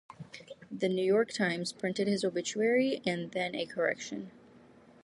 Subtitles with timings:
[0.71, 4.31] The "New York Times" printed his obituary, and then a correction.